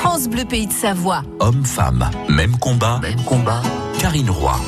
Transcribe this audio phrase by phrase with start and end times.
[0.00, 1.22] France Bleu Pays de Savoie.
[1.40, 2.98] Homme-femme, même combat.
[3.02, 3.60] Même combat.
[3.98, 4.58] Karine Roy.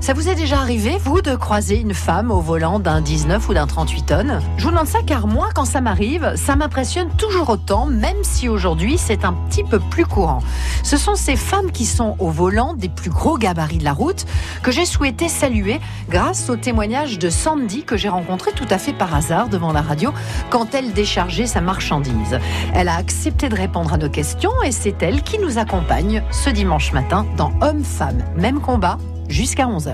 [0.00, 3.54] Ça vous est déjà arrivé, vous, de croiser une femme au volant d'un 19 ou
[3.54, 4.40] d'un 38 tonnes?
[4.56, 8.48] Je vous demande ça car moi, quand ça m'arrive, ça m'impressionne toujours autant, même si
[8.48, 10.42] aujourd'hui c'est un petit peu plus courant.
[10.84, 14.26] Ce sont ces femmes qui sont au volant des plus gros gabarits de la route
[14.62, 18.92] que j'ai souhaité saluer grâce au témoignage de Sandy que j'ai rencontré tout à fait
[18.92, 20.12] par hasard devant la radio
[20.50, 22.38] quand elle déchargeait sa marchandise.
[22.74, 26.50] Elle a accepté de répondre à nos questions et c'est elle qui nous accompagne ce
[26.50, 29.92] dimanche matin dans Homme-Femme, même combat jusqu'à 11h.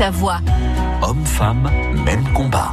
[0.00, 0.40] Savoie.
[1.02, 1.70] Homme-femme,
[2.06, 2.72] même combat.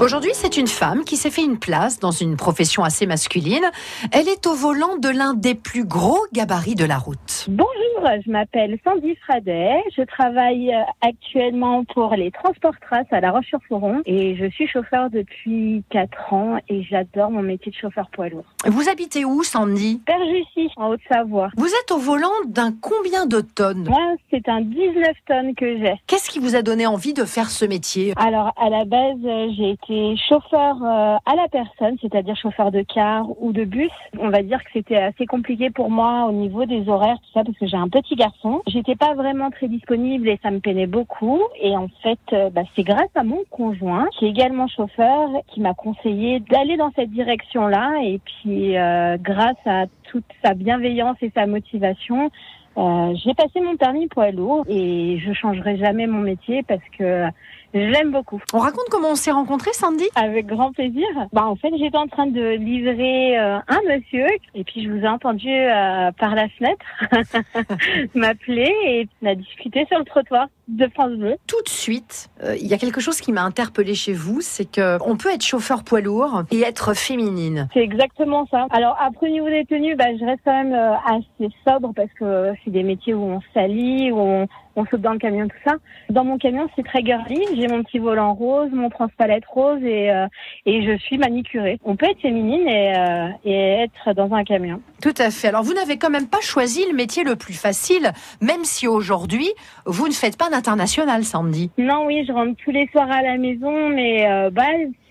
[0.00, 3.64] Aujourd'hui, c'est une femme qui s'est fait une place dans une profession assez masculine.
[4.12, 7.46] Elle est au volant de l'un des plus gros gabarits de la route.
[7.48, 9.82] Bonjour, je m'appelle Sandy Fradet.
[9.96, 15.10] Je travaille euh, actuellement pour les Transports Traces à La Roche-sur-Foron et je suis chauffeur
[15.10, 18.44] depuis 4 ans et j'adore mon métier de chauffeur poids lourd.
[18.66, 20.00] Vous habitez où, Sandy?
[20.06, 21.50] Père Jussie, en Haute-Savoie.
[21.56, 23.88] Vous êtes au volant d'un combien de tonnes?
[23.88, 25.94] Moi, c'est un 19 tonnes que j'ai.
[26.06, 28.12] Qu'est-ce qui vous a donné envie de faire ce métier?
[28.16, 29.87] Alors, à la base, euh, j'ai été
[30.28, 33.90] chauffeur euh, à la personne, c'est-à-dire chauffeur de car ou de bus.
[34.18, 37.44] On va dire que c'était assez compliqué pour moi au niveau des horaires, tout ça,
[37.44, 38.62] parce que j'ai un petit garçon.
[38.66, 41.40] J'étais pas vraiment très disponible et ça me peinait beaucoup.
[41.60, 45.60] Et en fait, euh, bah, c'est grâce à mon conjoint, qui est également chauffeur, qui
[45.60, 47.94] m'a conseillé d'aller dans cette direction-là.
[48.02, 52.30] Et puis, euh, grâce à toute sa bienveillance et sa motivation,
[52.78, 57.26] euh, j'ai passé mon permis poids lourd et je changerai jamais mon métier parce que
[57.74, 58.40] je l'aime beaucoup.
[58.52, 60.08] On raconte comment on s'est rencontrés, Sandy?
[60.14, 61.06] Avec grand plaisir.
[61.32, 65.00] Bah en fait, j'étais en train de livrer euh, un monsieur et puis je vous
[65.00, 66.86] ai entendu euh, par la fenêtre
[68.14, 71.36] m'appeler et on a discuté sur le trottoir de France Bleu.
[71.46, 74.70] Tout de suite, euh, il y a quelque chose qui m'a interpellée chez vous, c'est
[74.70, 77.68] que on peut être chauffeur poids lourd et être féminine.
[77.72, 78.66] C'est exactement ça.
[78.70, 82.12] Alors après au niveau des tenues, bah, je reste quand même euh, assez sobre parce
[82.18, 84.46] que c'est des métiers où on s'allie, où on,
[84.78, 85.74] on saute dans le camion, tout ça.
[86.08, 87.40] Dans mon camion, c'est très girly.
[87.56, 90.26] J'ai mon petit volant rose, mon transpalette rose et, euh,
[90.66, 91.78] et je suis manicurée.
[91.84, 94.80] On peut être féminine et, euh, et être dans un camion.
[95.02, 95.48] Tout à fait.
[95.48, 99.48] Alors vous n'avez quand même pas choisi le métier le plus facile, même si aujourd'hui
[99.84, 101.70] vous ne faites pas d'international, Sandy.
[101.76, 104.62] Non, oui, je rentre tous les soirs à la maison, mais euh, bah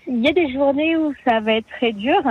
[0.06, 2.22] il y a des journées où ça va être très dur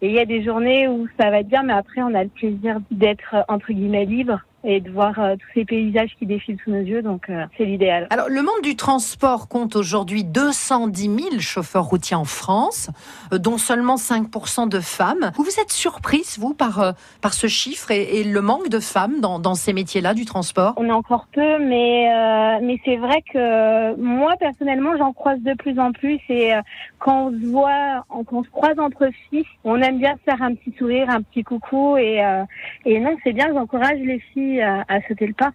[0.00, 2.22] et il y a des journées où ça va être bien, mais après on a
[2.22, 6.58] le plaisir d'être entre guillemets libre et de voir euh, tous ces paysages qui défilent
[6.64, 8.06] sous nos yeux, donc euh, c'est l'idéal.
[8.10, 12.90] Alors, le monde du transport compte aujourd'hui 210 000 chauffeurs routiers en France,
[13.32, 15.30] euh, dont seulement 5% de femmes.
[15.36, 19.20] Vous vous êtes surprise, vous, par, par ce chiffre et, et le manque de femmes
[19.20, 20.74] dans, dans ces métiers-là du transport?
[20.76, 25.54] On est encore peu, mais, euh, mais c'est vrai que moi, personnellement, j'en croise de
[25.54, 26.20] plus en plus.
[26.28, 26.60] Et euh,
[26.98, 30.54] quand on se voit, quand on se croise entre filles, on aime bien faire un
[30.54, 31.96] petit sourire, un petit coucou.
[31.96, 32.44] Et, euh,
[32.84, 35.52] et non, c'est bien, j'encourage les filles à, à sauter le pas.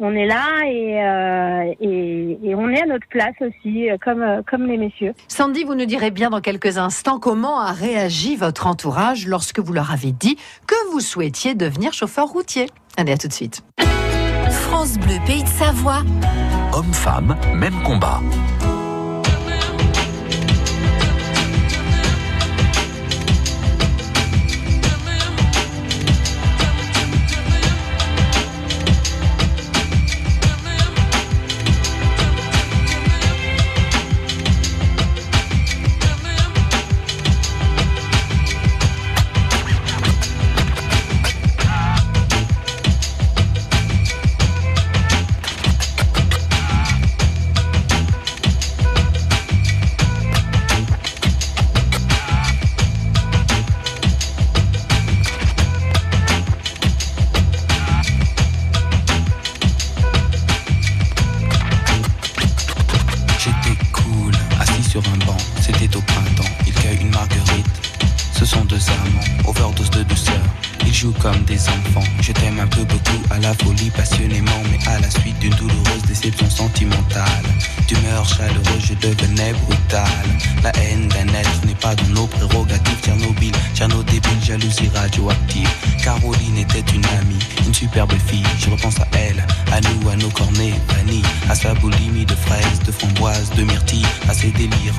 [0.00, 4.66] On est là et, euh, et, et, on est à notre place aussi, comme, comme
[4.66, 5.12] les messieurs.
[5.26, 9.72] Sandy, vous nous direz bien dans quelques instants comment a réagi votre entourage lorsque vous
[9.72, 10.36] leur avez dit
[10.68, 12.66] que vous souhaitiez devenir chauffeur routier.
[12.96, 13.64] Allez, à tout de suite.
[14.48, 16.02] France Bleu, Pays de Savoie.
[16.72, 18.20] Homme-femme, même combat.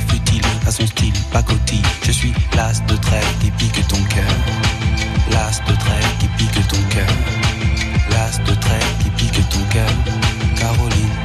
[0.09, 1.81] Futiles, à son style pacotille.
[2.03, 4.35] Je suis l'as de trêve qui pique ton cœur.
[5.31, 7.13] L'as de trêve qui pique ton cœur.
[8.11, 9.89] L'as de trêve qui pique ton cœur.
[10.57, 11.18] Caroline.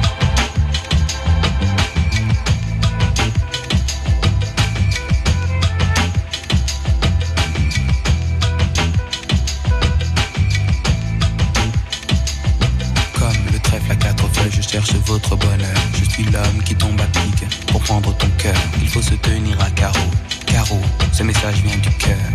[14.75, 15.77] Cherche votre bonheur.
[15.93, 18.55] Je suis l'homme qui tombe à pic pour prendre ton cœur.
[18.81, 20.09] Il faut se tenir à carreau.
[20.47, 20.81] Carreau,
[21.13, 22.27] ce message vient du cœur.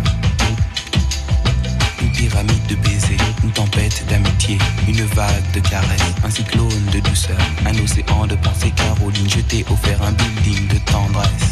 [2.01, 4.57] Une pyramide de baisers, une tempête d'amitié,
[4.87, 8.71] une vague de caresses, un cyclone de douceur, un océan de pensée.
[8.75, 11.51] Caroline, je t'ai offert un building de tendresse.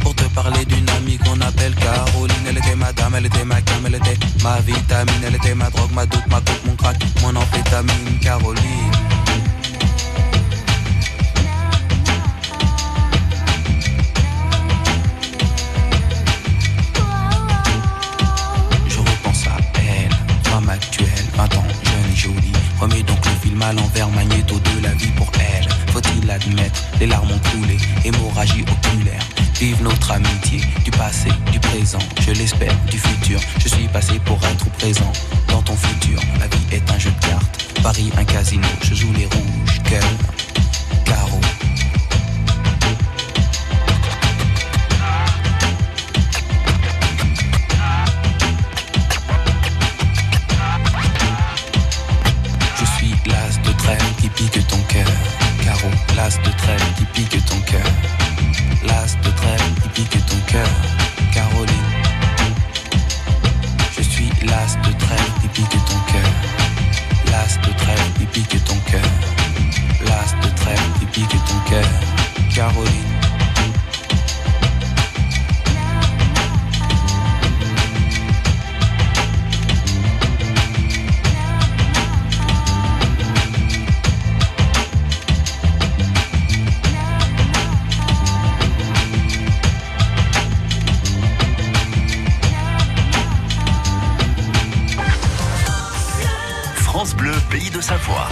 [0.00, 2.46] Pour te parler d'une amie qu'on appelle Caroline.
[2.48, 5.22] Elle était ma dame, elle était ma cam, elle était ma vitamine.
[5.26, 8.18] Elle était ma drogue, ma doute, ma coupe, mon crack, mon amphétamine.
[8.20, 8.92] Caroline.
[18.88, 22.52] Je repense à elle, femme actuelle, 20 ans, jeune et jolie.
[22.80, 25.67] Remets donc le film à l'envers, magnéto de la vie pour elle.
[27.00, 29.22] Les larmes ont coulé, hémorragie oculaire.
[29.58, 33.40] Vive notre amitié, du passé, du présent, je l'espère, du futur.
[33.58, 35.10] Je suis passé pour être présent
[35.48, 36.20] dans ton futur.
[36.38, 39.82] La vie est un jeu de cartes, Paris un casino, je joue les rouges,
[96.98, 98.28] de Savoie.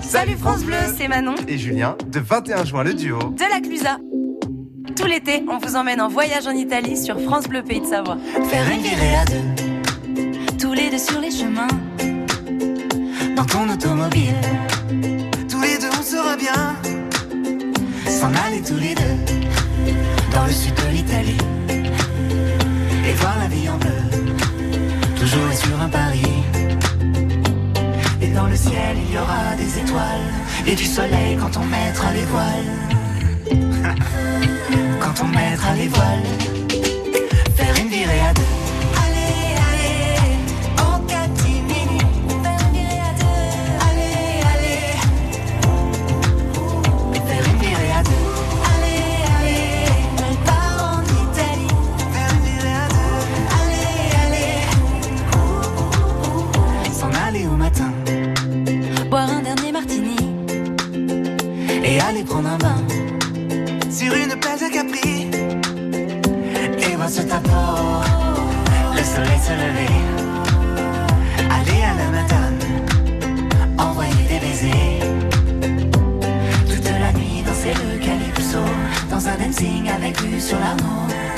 [0.00, 3.98] Salut France Bleu, c'est Manon et Julien de 21 juin le duo de la Clusa.
[4.94, 8.18] Tout l'été, on vous emmène en voyage en Italie sur France Bleu Pays de Savoie.
[8.48, 11.66] Faire une virée à deux, tous les deux sur les chemins,
[13.34, 14.36] dans ton automobile.
[15.50, 16.76] Tous les deux on sera bien,
[18.08, 19.92] s'en aller tous les deux,
[20.32, 24.25] dans le sud de l'Italie, et voir la vie en bleu,
[25.56, 26.22] sur un pari.
[28.20, 30.28] Et dans le ciel il y aura des étoiles,
[30.66, 32.72] et du soleil quand on mettra les voiles.
[35.00, 36.28] quand on mettra les voiles,
[37.56, 38.55] faire une virée à deux.
[63.90, 65.30] Sur une plage à Capri.
[66.78, 68.02] Et voir sur ta peau
[68.94, 69.94] le soleil se lever.
[71.50, 72.58] Aller à la matane,
[73.78, 75.00] envoyer des baisers.
[76.68, 78.58] Toute la nuit danser le calypso,
[79.10, 81.35] dans un dancing avec vue sur l'Arnaud.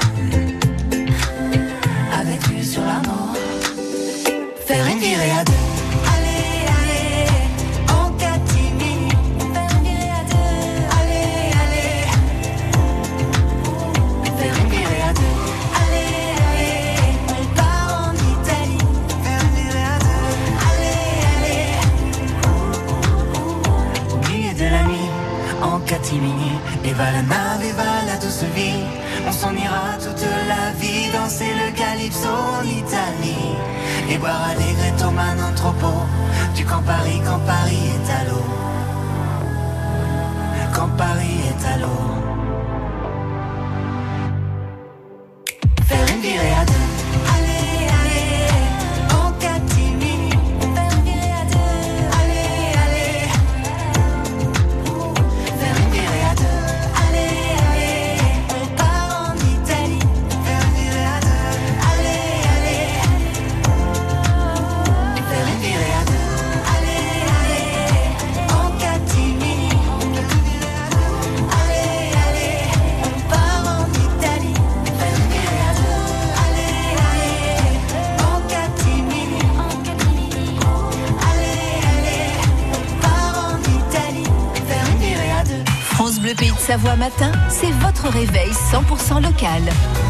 [88.58, 89.62] 100% local.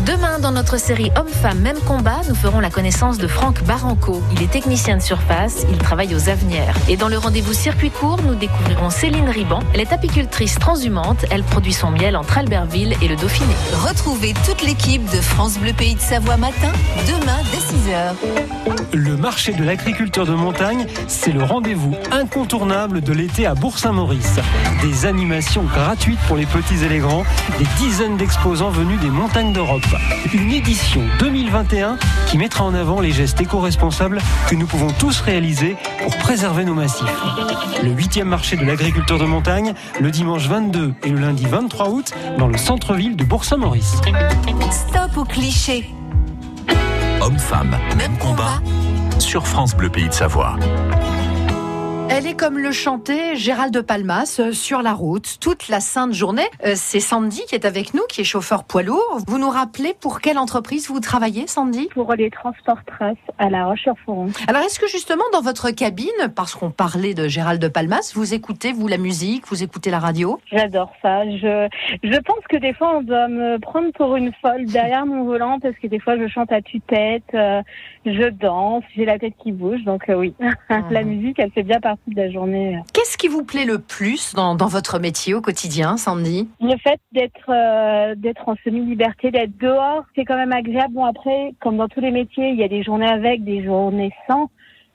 [0.07, 4.23] Demain, dans notre série Hommes-Femmes, même combat, nous ferons la connaissance de Franck Baranco.
[4.33, 6.75] Il est technicien de surface, il travaille aux Avenières.
[6.89, 9.61] Et dans le rendez-vous circuit court, nous découvrirons Céline Riban.
[9.75, 13.55] Elle est apicultrice transhumante, elle produit son miel entre Albertville et le Dauphiné.
[13.87, 16.73] Retrouvez toute l'équipe de France Bleu Pays de Savoie matin,
[17.07, 18.89] demain dès 6h.
[18.95, 24.41] Le marché de l'agriculture de montagne, c'est le rendez-vous incontournable de l'été à Bourg-Saint-Maurice.
[24.83, 27.25] Des animations gratuites pour les petits et les grands,
[27.59, 29.83] des dizaines d'exposants venus des montagnes d'Europe.
[30.33, 35.77] Une édition 2021 qui mettra en avant les gestes éco-responsables que nous pouvons tous réaliser
[36.05, 37.05] pour préserver nos massifs.
[37.83, 42.13] Le 8e marché de l'agriculture de montagne, le dimanche 22 et le lundi 23 août,
[42.39, 44.01] dans le centre-ville de Bourg-Saint-Maurice.
[44.71, 45.93] Stop aux clichés.
[47.21, 48.63] Hommes-femmes, même combat
[49.19, 50.57] sur France Bleu Pays de Savoie.
[52.11, 56.15] Elle est comme le chantait Gérald de Palmas euh, sur la route toute la sainte
[56.15, 56.49] journée.
[56.65, 59.19] Euh, C'est Sandy qui est avec nous, qui est chauffeur poids lourd.
[59.27, 61.89] Vous nous rappelez pour quelle entreprise vous travaillez, Sandy?
[61.93, 64.29] Pour les transports traces à La Roche-sur-Foron.
[64.49, 68.33] Alors est-ce que justement dans votre cabine, parce qu'on parlait de Gérald de Palmas, vous
[68.33, 70.41] écoutez vous la musique, vous écoutez la radio?
[70.51, 71.25] J'adore ça.
[71.25, 71.69] Je,
[72.03, 75.59] je pense que des fois on doit me prendre pour une folle derrière mon volant
[75.61, 77.61] parce que des fois je chante à tue-tête, euh,
[78.05, 79.83] je danse, j'ai la tête qui bouge.
[79.85, 80.35] Donc euh, oui,
[80.91, 82.79] la musique elle fait bien partie de la journée.
[82.93, 86.49] Qu'est-ce qui vous plaît le plus dans, dans votre métier au quotidien, Sandy?
[86.61, 90.95] Le fait d'être euh, d'être en semi-liberté, d'être dehors, c'est quand même agréable.
[90.95, 94.13] Bon après, comme dans tous les métiers, il y a des journées avec, des journées
[94.27, 94.51] sans.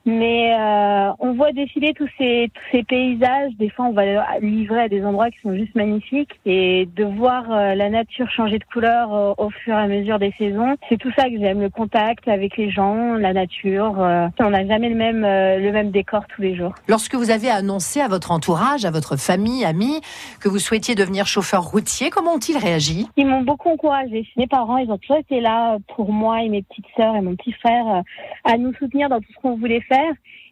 [0.06, 3.54] Mais euh, on voit défiler tous ces tous ces paysages.
[3.58, 4.04] Des fois, on va
[4.42, 8.60] livrer à des endroits qui sont juste magnifiques et de voir euh, la nature changer
[8.60, 10.76] de couleur euh, au fur et à mesure des saisons.
[10.90, 14.02] C'est tout ça que j'aime, le contact avec les gens, la nature.
[14.02, 16.74] euh, on n'a jamais le même le même décor tous les jours.
[16.90, 20.02] Lorsque vous avez annoncé à votre entourage, à votre famille, amis,
[20.42, 23.08] que vous souhaitiez devenir chauffeur routier, comment ont-ils réagi?
[23.16, 24.28] Ils m'ont beaucoup encouragé.
[24.36, 27.36] Mes parents, ils ont toujours été là pour moi et mes petites sœurs et mon
[27.38, 28.04] petit frère
[28.44, 29.93] à nous soutenir dans tout ce qu'on voulait faire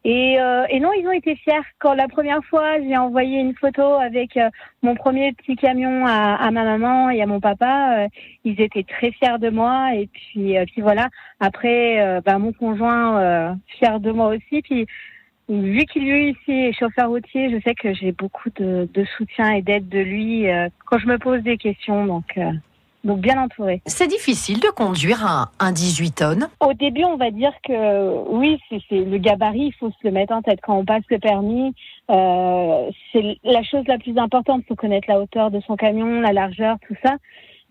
[0.05, 1.62] euh, et non, ils ont été fiers.
[1.79, 4.50] Quand la première fois, j'ai envoyé une photo avec euh,
[4.81, 8.07] mon premier petit camion à, ma maman et à mon papa, euh,
[8.43, 9.93] ils étaient très fiers de moi.
[9.93, 11.10] Et puis, voilà.
[11.39, 14.62] Après, bah, mon conjoint fier de moi aussi.
[14.62, 14.86] Puis
[15.50, 19.89] vu qu'il lui ici chauffeur routier, je sais que j'ai beaucoup de, soutien et d'aide
[19.89, 20.45] de lui
[20.86, 22.24] quand je me pose des questions.
[23.03, 23.81] Donc bien entouré.
[23.86, 28.60] C'est difficile de conduire un, un 18 tonnes Au début, on va dire que oui,
[28.70, 30.60] c'est le gabarit, il faut se le mettre en tête.
[30.62, 31.74] Quand on passe le permis,
[32.10, 36.22] euh, c'est la chose la plus importante, il faut connaître la hauteur de son camion,
[36.22, 37.15] la largeur, tout ça.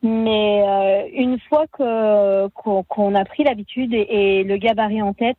[0.02, 5.36] Mais euh, une fois qu'on a pris l'habitude et, et, le gabarit en tête,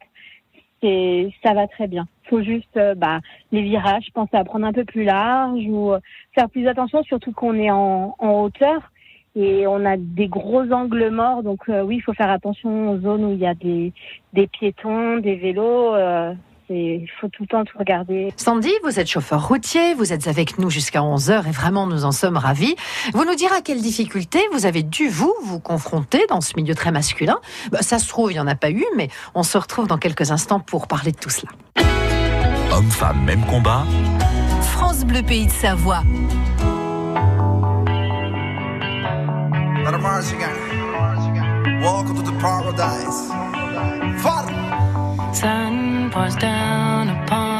[0.82, 2.08] c'est ça va très bien.
[2.26, 3.20] Il faut juste euh, bah,
[3.52, 5.94] les virages, penser à prendre un peu plus large ou
[6.34, 8.92] faire plus attention, surtout qu'on est en, en hauteur
[9.36, 11.44] et on a des gros angles morts.
[11.44, 13.94] Donc euh, oui, il faut faire attention aux zones où il y a des,
[14.34, 15.96] des piétons, des vélos.
[15.96, 16.34] Euh,
[16.74, 18.34] il faut tout le temps tout regarder.
[18.38, 22.12] Sandy, vous êtes chauffeur routier, vous êtes avec nous jusqu'à 11h et vraiment nous en
[22.12, 22.76] sommes ravis.
[23.14, 26.74] Vous nous direz à quelles difficultés vous avez dû vous vous confronter dans ce milieu
[26.74, 27.40] très masculin.
[27.72, 29.98] Bah, ça se trouve, il n'y en a pas eu, mais on se retrouve dans
[29.98, 31.52] quelques instants pour parler de tout cela.
[32.74, 33.84] Homme-femme, même combat.
[34.62, 36.04] France Bleu Pays de Savoie.
[41.82, 43.20] Welcome to the paradise.
[45.40, 47.51] Sun pours down upon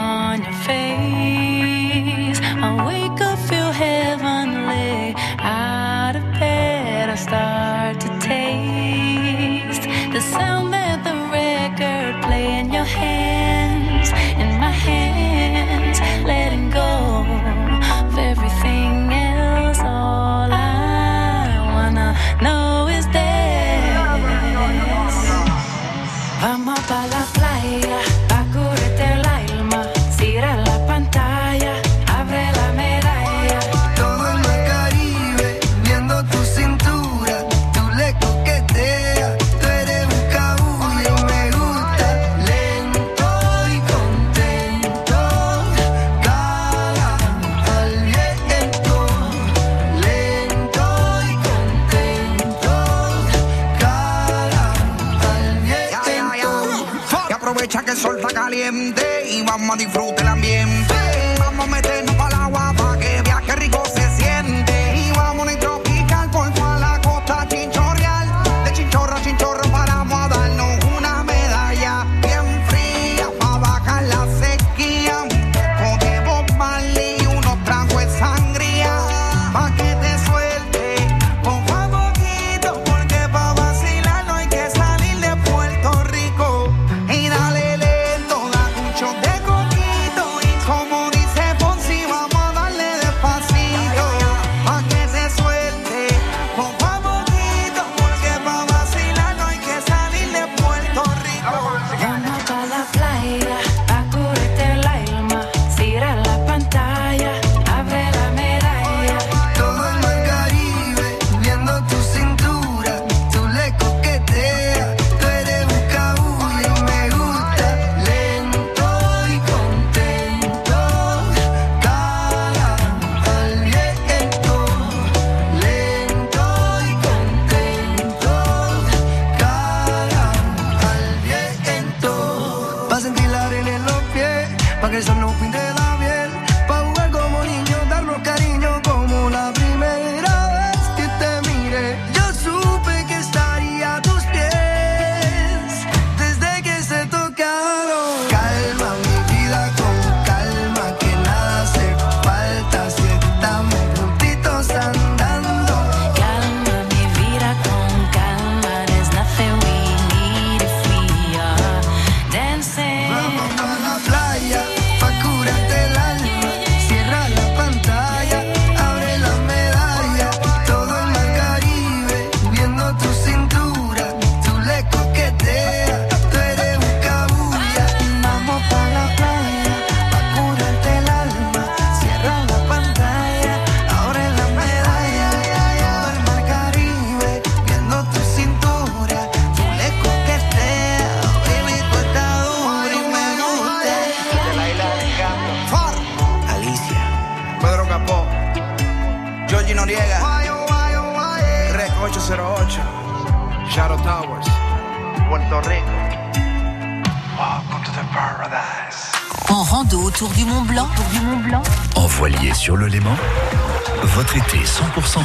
[57.92, 60.51] que el sol está caliente y vamos a disfrutar el ambiente.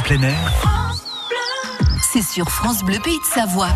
[0.07, 0.53] Plein air.
[2.01, 3.69] C'est sur France Bleu Pays de Savoie.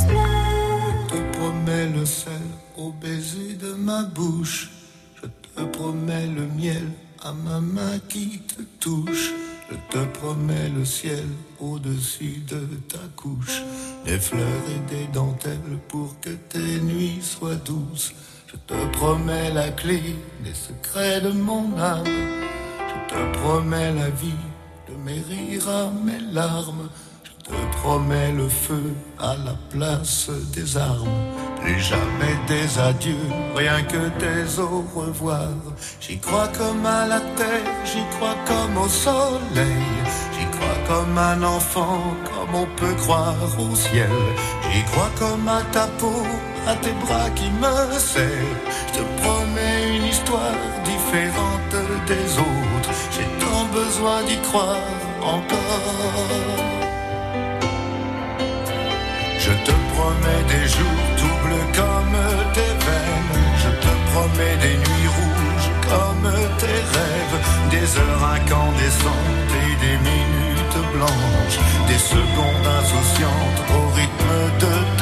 [0.00, 2.32] Je te promets le sel
[2.78, 4.70] au baiser de ma bouche.
[5.16, 6.90] Je te promets le miel
[7.22, 9.32] à ma main qui te touche.
[9.70, 11.26] Je te promets le ciel
[11.60, 13.62] au-dessus de ta couche.
[14.06, 18.14] Des fleurs et des dentelles pour que tes nuits soient douces.
[18.46, 22.06] Je te promets la clé des secrets de mon âme.
[23.08, 24.44] Te promets la vie
[24.88, 26.88] de mes rires à mes larmes.
[27.24, 31.08] Je te promets le feu à la place des armes.
[31.62, 35.48] Plus jamais des adieux, rien que des au revoir.
[36.00, 39.88] J'y crois comme à la terre, j'y crois comme au soleil.
[40.34, 44.10] J'y crois comme un enfant, comme on peut croire au ciel.
[44.70, 46.22] J'y crois comme à ta peau,
[46.66, 48.58] à tes bras qui me serrent.
[48.88, 50.60] Je te promets une histoire
[52.06, 52.92] des autres.
[53.12, 54.76] J'ai tant besoin d'y croire
[55.22, 56.28] encore.
[59.38, 62.18] Je te promets des jours doubles comme
[62.52, 63.38] tes veines.
[63.62, 67.38] Je te promets des nuits rouges comme tes rêves.
[67.70, 71.58] Des heures incandescentes et des minutes blanches.
[71.88, 74.97] Des secondes insouciantes au rythme de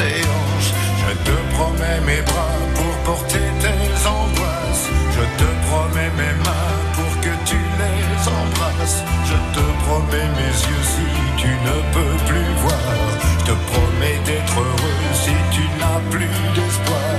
[1.27, 3.87] te promets mes bras pour porter tes
[4.17, 4.87] angoisses.
[5.17, 8.07] Je te promets mes mains pour que tu les
[8.41, 9.01] embrasses.
[9.31, 11.07] Je te promets mes yeux si
[11.43, 12.93] tu ne peux plus voir.
[13.23, 17.11] Je te promets d'être heureux si tu n'as plus d'espoir.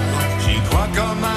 [0.43, 1.36] J'y crois comme à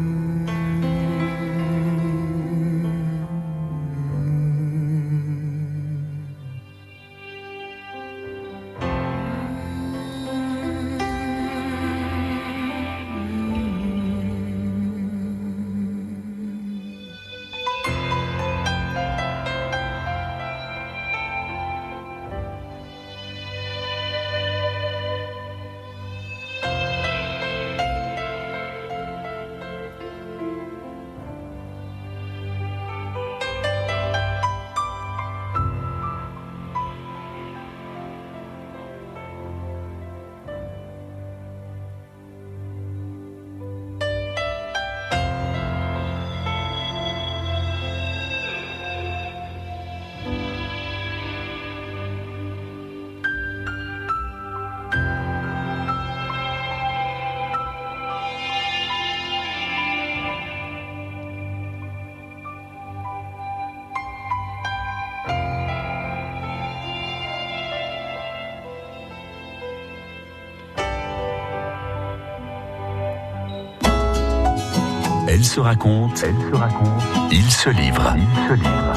[75.51, 78.93] Se raconte, elle se raconte, il se livre, il se livre.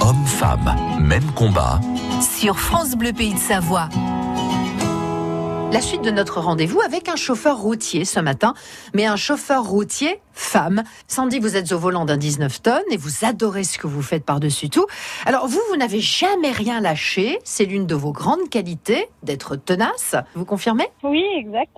[0.00, 1.78] Homme, femme, même combat.
[2.22, 3.90] Sur France Bleu Pays de Savoie.
[5.70, 8.54] La suite de notre rendez-vous avec un chauffeur routier ce matin,
[8.94, 10.84] mais un chauffeur routier femme.
[11.06, 14.24] Sandy, vous êtes au volant d'un 19 tonnes et vous adorez ce que vous faites
[14.24, 14.86] par-dessus tout.
[15.26, 17.40] Alors vous, vous n'avez jamais rien lâché.
[17.44, 20.16] C'est l'une de vos grandes qualités d'être tenace.
[20.34, 20.88] Vous confirmez?
[21.02, 21.76] Oui, exact.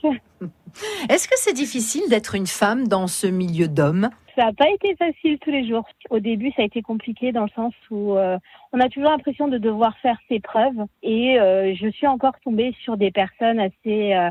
[1.08, 4.10] Est-ce que c'est difficile d'être une femme dans ce milieu d'hommes?
[4.36, 5.84] Ça n'a pas été facile tous les jours.
[6.08, 8.38] Au début, ça a été compliqué dans le sens où euh,
[8.72, 10.86] on a toujours l'impression de devoir faire ses preuves.
[11.02, 14.30] Et euh, je suis encore tombée sur des personnes assez, euh,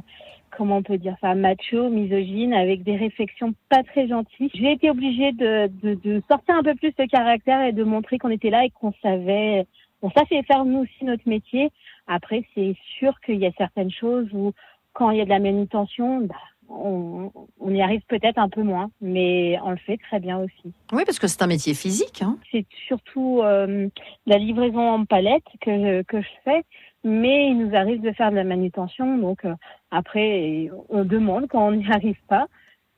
[0.58, 4.50] comment on peut dire ça, macho, misogynes, avec des réflexions pas très gentilles.
[4.54, 8.50] J'ai été obligée de sortir un peu plus de caractère et de montrer qu'on était
[8.50, 9.66] là et qu'on savait,
[10.02, 11.70] on savait faire nous aussi notre métier.
[12.08, 14.54] Après, c'est sûr qu'il y a certaines choses où
[15.00, 16.36] quand il y a de la manutention, bah,
[16.68, 17.32] on,
[17.62, 20.74] on y arrive peut-être un peu moins, mais on le fait très bien aussi.
[20.92, 22.22] Oui, parce que c'est un métier physique.
[22.22, 22.38] Hein.
[22.52, 23.88] C'est surtout euh,
[24.26, 26.64] la livraison en palette que je, que je fais,
[27.06, 29.56] mais il nous arrive de faire de la manutention, donc euh,
[29.90, 32.48] après on demande quand on n'y arrive pas,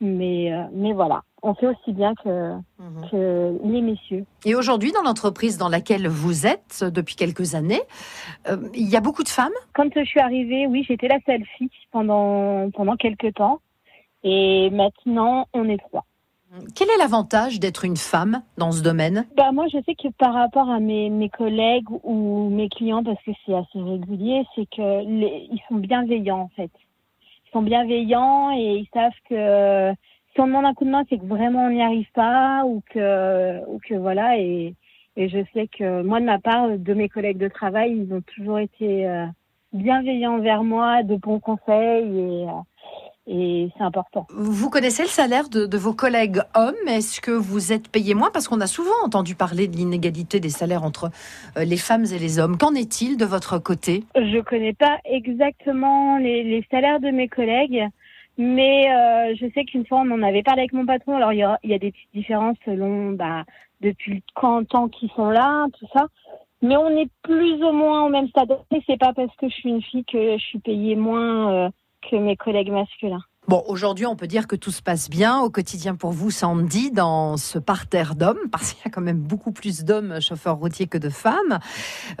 [0.00, 2.56] mais euh, mais voilà, on fait aussi bien que,
[3.10, 4.24] que les messieurs.
[4.44, 7.82] Et aujourd'hui, dans l'entreprise dans laquelle vous êtes depuis quelques années,
[8.48, 9.52] euh, il y a beaucoup de femmes?
[9.74, 13.60] Quand je suis arrivée, oui, j'étais la seule fille pendant pendant quelques temps,
[14.22, 16.04] et maintenant on est trois.
[16.74, 19.26] Quel est l'avantage d'être une femme dans ce domaine?
[19.38, 23.22] Bah moi, je sais que par rapport à mes, mes collègues ou mes clients, parce
[23.24, 26.70] que c'est assez régulier, c'est que les, ils sont bienveillants en fait.
[27.46, 29.92] Ils sont bienveillants et ils savent que
[30.32, 32.82] si on demande un coup de main, c'est que vraiment on n'y arrive pas ou
[32.92, 34.38] que ou que voilà.
[34.38, 34.74] Et,
[35.16, 38.22] et je sais que moi, de ma part, de mes collègues de travail, ils ont
[38.34, 39.26] toujours été euh,
[39.72, 42.62] bienveillants envers moi, de bons conseils et euh,
[43.28, 44.26] et c'est important.
[44.30, 46.74] Vous connaissez le salaire de, de vos collègues hommes?
[46.88, 48.30] Est-ce que vous êtes payé moins?
[48.32, 51.08] Parce qu'on a souvent entendu parler de l'inégalité des salaires entre
[51.56, 52.58] euh, les femmes et les hommes.
[52.58, 54.02] Qu'en est-il de votre côté?
[54.16, 57.86] Je connais pas exactement les, les salaires de mes collègues,
[58.38, 61.16] mais euh, je sais qu'une fois on en avait parlé avec mon patron.
[61.16, 63.44] Alors il y a, il des petites différences selon bah,
[63.80, 66.06] depuis le temps qu'ils sont là, tout ça.
[66.62, 68.56] Mais on est plus ou moins au même stade.
[68.70, 71.70] Et c'est pas parce que je suis une fille que je suis payée moins euh,
[72.08, 73.24] que mes collègues masculins.
[73.48, 76.92] Bon, aujourd'hui, on peut dire que tout se passe bien au quotidien pour vous, Sandy,
[76.92, 80.86] dans ce parterre d'hommes, parce qu'il y a quand même beaucoup plus d'hommes chauffeurs routiers
[80.86, 81.58] que de femmes.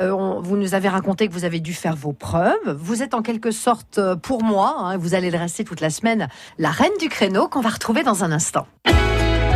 [0.00, 2.76] Euh, on- vous nous avez raconté que vous avez dû faire vos preuves.
[2.76, 5.90] Vous êtes en quelque sorte, euh, pour moi, hein, vous allez le rester toute la
[5.90, 6.26] semaine,
[6.58, 8.66] la reine du créneau qu'on va retrouver dans un instant.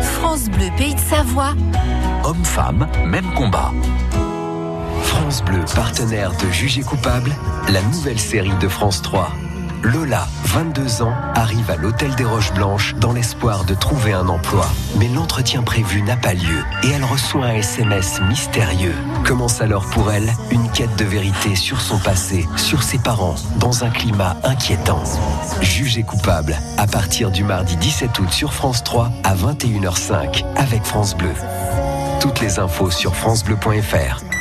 [0.01, 1.55] France Bleu, pays de Savoie.
[2.25, 3.73] Homme-femme, même combat.
[5.03, 7.33] France Bleu, partenaire de Jugé coupable,
[7.69, 9.31] la nouvelle série de France 3.
[9.83, 14.67] Lola, 22 ans, arrive à l'hôtel des Roches Blanches dans l'espoir de trouver un emploi.
[14.99, 18.95] Mais l'entretien prévu n'a pas lieu et elle reçoit un SMS mystérieux.
[19.25, 23.85] Commence alors pour elle une quête de vérité sur son passé, sur ses parents, dans
[23.85, 25.03] un climat inquiétant.
[25.61, 31.17] Jugé coupable, à partir du mardi 17 août sur France 3 à 21h05 avec France
[31.17, 31.33] Bleu.
[32.21, 34.36] Toutes les infos sur francebleu.fr.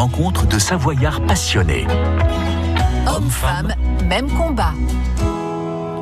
[0.00, 1.84] rencontre de Savoyards passionnés.
[3.06, 3.74] Homme-femme,
[4.08, 4.72] même combat.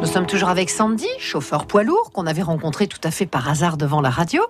[0.00, 3.50] Nous sommes toujours avec Sandy, chauffeur poids lourd, qu'on avait rencontré tout à fait par
[3.50, 4.40] hasard devant la radio.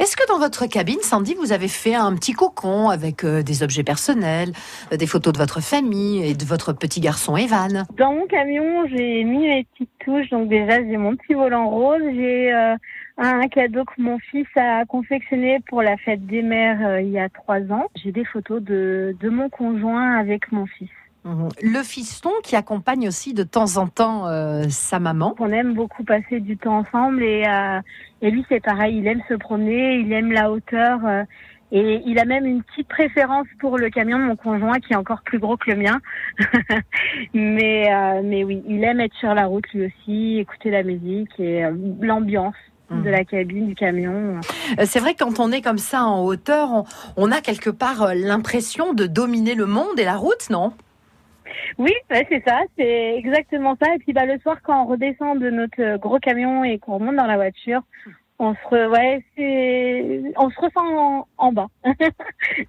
[0.00, 3.62] Est-ce que dans votre cabine, Sandy, vous avez fait un petit cocon avec euh, des
[3.62, 4.50] objets personnels,
[4.92, 7.86] euh, des photos de votre famille et de votre petit garçon Evan?
[7.96, 10.28] Dans mon camion, j'ai mis mes petites touches.
[10.30, 12.02] Donc déjà, j'ai mon petit volant rose.
[12.02, 12.74] J'ai euh,
[13.18, 17.18] un cadeau que mon fils a confectionné pour la fête des mères euh, il y
[17.18, 17.86] a trois ans.
[17.96, 20.88] J'ai des photos de, de mon conjoint avec mon fils.
[21.24, 21.48] Mhm.
[21.62, 25.34] Le fiston qui accompagne aussi de temps en temps euh, sa maman.
[25.38, 27.80] On aime beaucoup passer du temps ensemble et, euh,
[28.22, 31.24] et lui c'est pareil, il aime se promener, il aime la hauteur euh,
[31.70, 34.96] et il a même une petite préférence pour le camion de mon conjoint qui est
[34.96, 36.00] encore plus gros que le mien.
[37.34, 41.38] mais euh, mais oui, il aime être sur la route lui aussi, écouter la musique
[41.38, 41.72] et euh,
[42.90, 44.40] de la cabine du camion.
[44.78, 46.84] Euh, C'est vrai que quand on est comme ça en hauteur, on,
[47.16, 50.72] on a quelque part euh, l'impression de dominer le monde et la route, non?
[51.78, 53.94] Oui, c'est ça, c'est exactement ça.
[53.94, 56.94] Et puis bah, le soir, quand on redescend de notre euh, gros camion et qu'on
[56.94, 57.82] remonte dans la voiture,
[58.38, 61.66] on se, re- ouais, c'est, on se ressent en, en bas.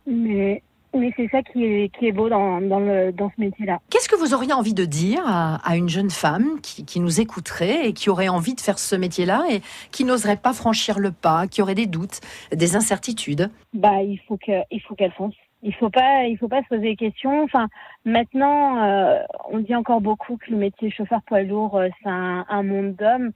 [0.08, 0.64] mais
[0.94, 3.80] mais c'est ça qui est, qui est beau dans, dans, le, dans ce métier-là.
[3.90, 7.22] Qu'est-ce que vous auriez envie de dire à, à une jeune femme qui, qui nous
[7.22, 9.62] écouterait et qui aurait envie de faire ce métier-là et
[9.92, 12.20] qui n'oserait pas franchir le pas, qui aurait des doutes,
[12.52, 13.50] des incertitudes?
[13.74, 15.36] Bah, il faut que, il faut qu'elle fonce.
[15.62, 17.44] Il faut pas, il faut pas se poser des questions.
[17.44, 17.68] Enfin,
[18.06, 19.20] maintenant, euh,
[19.52, 22.96] on dit encore beaucoup que le métier chauffeur poids lourd, euh, c'est un, un monde
[22.96, 23.32] d'hommes.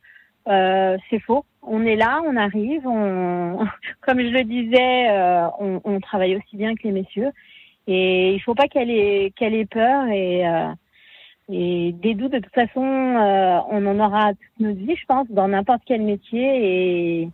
[0.47, 1.45] Euh, c'est faux.
[1.61, 2.85] On est là, on arrive.
[2.87, 3.65] On,
[4.01, 7.31] comme je le disais, euh, on, on travaille aussi bien que les messieurs.
[7.87, 10.69] Et il faut pas qu'elle ait, qu'elle ait peur et, euh,
[11.49, 12.31] et des doutes.
[12.31, 16.01] De toute façon, euh, on en aura toute notre vie, je pense, dans n'importe quel
[16.01, 17.21] métier.
[17.21, 17.29] Et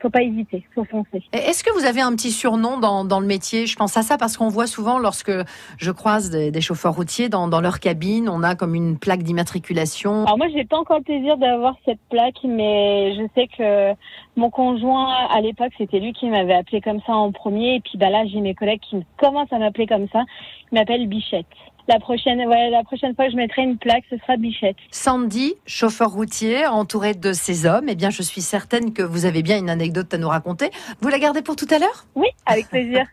[0.00, 1.22] faut pas hésiter, faut foncer.
[1.32, 3.66] Est-ce que vous avez un petit surnom dans, dans le métier?
[3.66, 5.32] Je pense à ça parce qu'on voit souvent lorsque
[5.78, 9.22] je croise des, des chauffeurs routiers dans, dans leur cabine, on a comme une plaque
[9.22, 10.24] d'immatriculation.
[10.24, 13.94] Alors moi, j'ai pas encore le plaisir d'avoir cette plaque, mais je sais que
[14.36, 17.76] mon conjoint, à l'époque, c'était lui qui m'avait appelé comme ça en premier.
[17.76, 20.22] Et puis bah là, j'ai mes collègues qui commencent à m'appeler comme ça.
[20.70, 21.46] Ils m'appellent Bichette.
[21.88, 24.76] La prochaine, ouais, la prochaine fois que je mettrai une plaque, ce sera Bichette.
[24.90, 29.42] Sandy, chauffeur routier, entouré de ces hommes, eh bien, je suis certaine que vous avez
[29.42, 30.70] bien une anecdote à nous raconter.
[31.00, 32.04] Vous la gardez pour tout à l'heure?
[32.14, 33.06] Oui, avec plaisir.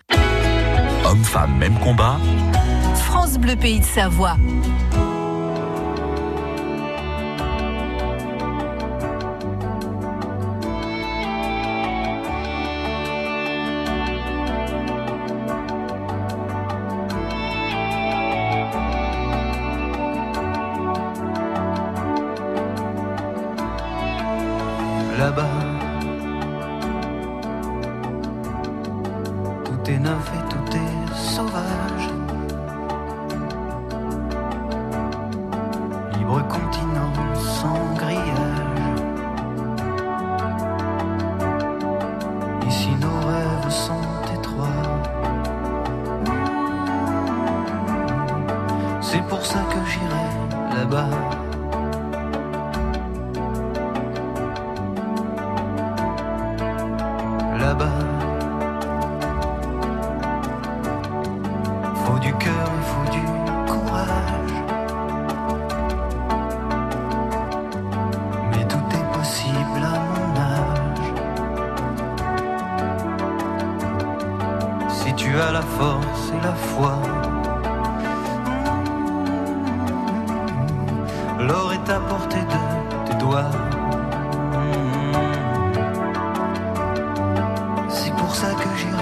[1.05, 2.17] Homme-femme, même combat?
[2.95, 4.35] France Bleu Pays de Savoie.
[88.17, 88.94] Pour ça que j'irai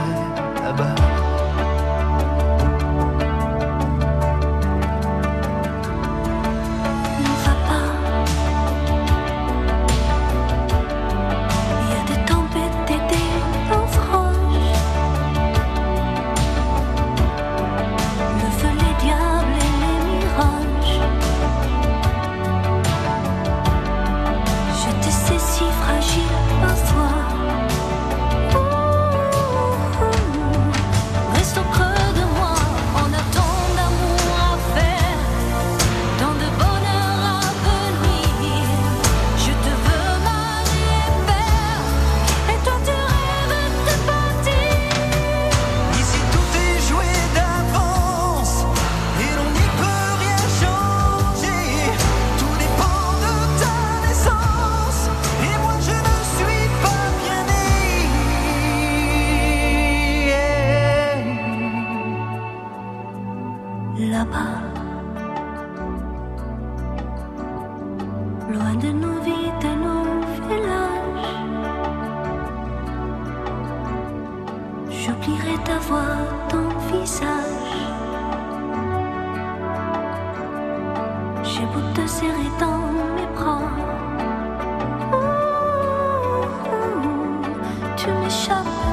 [88.03, 88.92] Tu m'échappes déjà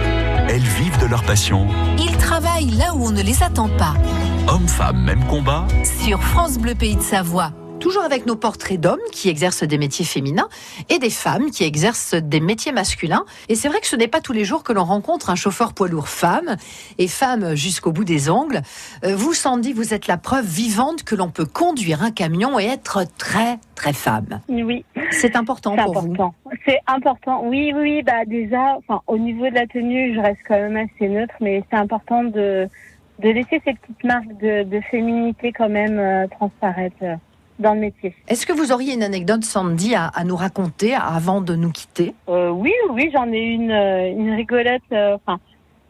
[0.53, 1.65] Elles vivent de leur passion.
[1.97, 3.93] Ils travaillent là où on ne les attend pas.
[4.49, 5.65] Hommes-femmes, même combat.
[6.05, 7.53] Sur France Bleu Pays de Savoie.
[7.91, 10.47] Toujours avec nos portraits d'hommes qui exercent des métiers féminins
[10.87, 13.25] et des femmes qui exercent des métiers masculins.
[13.49, 15.73] Et c'est vrai que ce n'est pas tous les jours que l'on rencontre un chauffeur
[15.73, 16.55] poids lourd femme
[16.97, 18.61] et femme jusqu'au bout des ongles.
[19.03, 22.63] Euh, Vous, Sandy, vous êtes la preuve vivante que l'on peut conduire un camion et
[22.63, 24.39] être très, très femme.
[24.47, 24.85] Oui.
[25.11, 26.33] C'est important pour important.
[26.65, 27.43] C'est important.
[27.43, 31.09] Oui, oui, bah déjà, enfin, au niveau de la tenue, je reste quand même assez
[31.09, 32.69] neutre, mais c'est important de
[33.19, 36.95] de laisser ces petites marques de, de féminité quand même euh, transparaître
[37.61, 38.13] dans le métier.
[38.27, 42.13] Est-ce que vous auriez une anecdote, Sandy, à, à nous raconter avant de nous quitter?
[42.27, 44.81] Euh, oui, oui, j'en ai une, euh, une rigolote.
[44.91, 45.17] euh,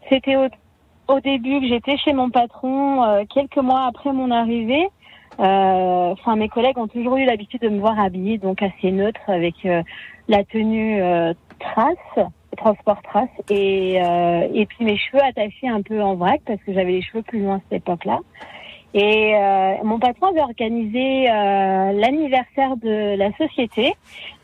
[0.08, 0.46] c'était au,
[1.08, 4.86] au début que j'étais chez mon patron, euh, quelques mois après mon arrivée.
[5.38, 9.54] Enfin, mes collègues ont toujours eu l'habitude de me voir habillée, donc assez neutre, avec
[10.28, 11.00] la tenue
[11.58, 16.74] trace, transport trace, et et puis mes cheveux attachés un peu en vrac parce que
[16.74, 18.18] j'avais les cheveux plus loin à cette époque-là.
[18.94, 23.94] Et euh, mon patron avait organisé euh, l'anniversaire de la société.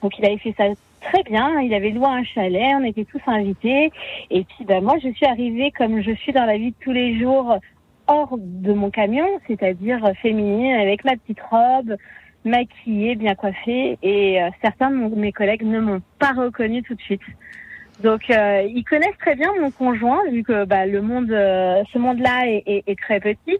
[0.03, 0.65] Donc il avait fait ça
[1.01, 1.61] très bien.
[1.61, 3.91] Il avait loué un chalet, on était tous invités.
[4.31, 6.93] Et puis ben, moi je suis arrivée comme je suis dans la vie de tous
[6.93, 7.57] les jours
[8.07, 11.97] hors de mon camion, c'est-à-dire féminine avec ma petite robe,
[12.47, 13.99] maquillée, bien coiffée.
[14.03, 17.21] Et euh, certains de mes collègues ne m'ont pas reconnue tout de suite.
[18.03, 21.99] Donc euh, ils connaissent très bien mon conjoint vu que bah, le monde, euh, ce
[21.99, 23.59] monde-là est, est- est très petit.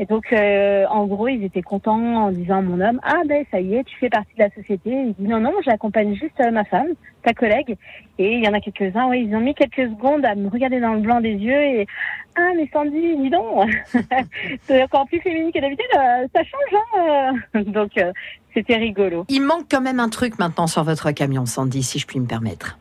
[0.00, 3.44] Et donc, euh, en gros, ils étaient contents en disant à mon homme, ah ben
[3.50, 4.90] ça y est, tu fais partie de la société.
[4.90, 6.88] Il dit non, non, j'accompagne juste euh, ma femme,
[7.24, 7.76] ta collègue.
[8.18, 10.78] Et il y en a quelques-uns, oui, ils ont mis quelques secondes à me regarder
[10.78, 11.86] dans le blanc des yeux et
[12.36, 13.68] ah mais Sandy, dis donc,
[14.62, 16.80] c'est encore plus féminine que d'habitude, euh, ça change.
[16.94, 18.12] Hein donc euh,
[18.54, 19.24] c'était rigolo.
[19.28, 22.26] Il manque quand même un truc maintenant sur votre camion, Sandy, si je puis me
[22.26, 22.78] permettre.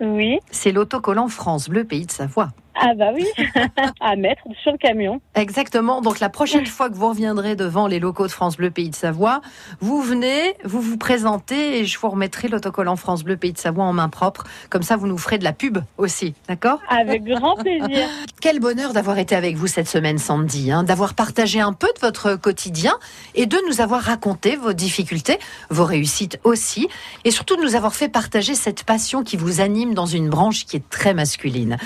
[0.00, 0.38] Oui.
[0.52, 2.50] C'est l'autocollant France Bleu Pays de Savoie.
[2.80, 3.26] Ah bah oui,
[4.00, 5.20] à mettre sur le camion.
[5.34, 6.00] Exactement.
[6.00, 8.94] Donc la prochaine fois que vous reviendrez devant les locaux de France Bleu Pays de
[8.94, 9.40] Savoie,
[9.80, 13.84] vous venez, vous vous présentez et je vous remettrai l'autocollant France Bleu Pays de Savoie
[13.84, 14.44] en main propre.
[14.70, 16.80] Comme ça, vous nous ferez de la pub aussi, d'accord?
[16.88, 18.08] Avec grand plaisir.
[18.40, 22.00] Quel bonheur d'avoir été avec vous cette semaine, Sandy, hein, d'avoir partagé un peu de
[22.00, 22.94] votre quotidien
[23.34, 25.38] et de nous avoir raconté vos difficultés,
[25.70, 26.88] vos réussites aussi,
[27.24, 30.64] et surtout de nous avoir fait partager cette passion qui vous anime dans une branche
[30.64, 31.76] qui est très masculine.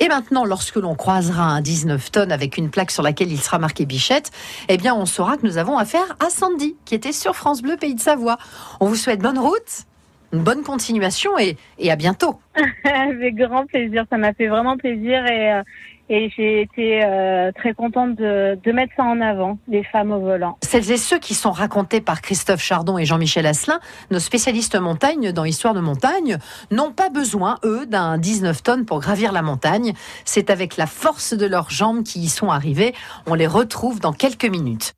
[0.00, 3.58] Et maintenant, lorsque l'on croisera un 19 tonnes avec une plaque sur laquelle il sera
[3.58, 4.30] marqué Bichette,
[4.68, 7.76] eh bien, on saura que nous avons affaire à Sandy, qui était sur France Bleu
[7.76, 8.38] Pays de Savoie.
[8.80, 9.86] On vous souhaite bonne route,
[10.32, 12.40] une bonne continuation et, et à bientôt.
[12.84, 15.62] Avec grand plaisir, ça m'a fait vraiment plaisir et, euh,
[16.08, 20.20] et j'ai été euh, très contente de, de mettre ça en avant, les femmes au
[20.20, 20.58] volant.
[20.62, 23.80] Celles et ceux qui sont racontés par Christophe Chardon et Jean-Michel Asselin,
[24.10, 26.38] nos spécialistes montagne dans Histoire de montagne,
[26.70, 29.92] n'ont pas besoin, eux, d'un 19 tonnes pour gravir la montagne.
[30.24, 32.94] C'est avec la force de leurs jambes qui y sont arrivés.
[33.26, 34.94] On les retrouve dans quelques minutes.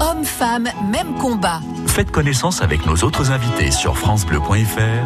[0.00, 1.60] Hommes, femmes, même combat.
[1.86, 4.98] Faites connaissance avec nos autres invités sur FranceBleu.fr